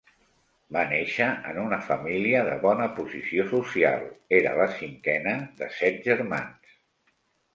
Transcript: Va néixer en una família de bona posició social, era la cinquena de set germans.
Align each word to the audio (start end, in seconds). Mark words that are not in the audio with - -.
Va 0.75 0.81
néixer 0.91 1.25
en 1.49 1.57
una 1.63 1.77
família 1.89 2.39
de 2.47 2.55
bona 2.63 2.87
posició 2.99 3.45
social, 3.51 4.07
era 4.39 4.53
la 4.61 4.67
cinquena 4.79 5.35
de 5.61 5.71
set 5.83 6.01
germans. 6.11 6.73